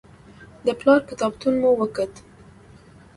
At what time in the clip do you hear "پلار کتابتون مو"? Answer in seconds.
0.79-1.69